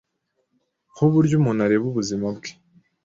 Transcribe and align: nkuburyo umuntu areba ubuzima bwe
nkuburyo 0.93 1.35
umuntu 1.37 1.61
areba 1.67 1.85
ubuzima 1.91 2.27
bwe 2.37 2.51